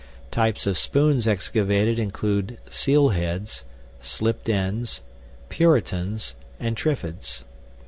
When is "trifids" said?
6.75-7.43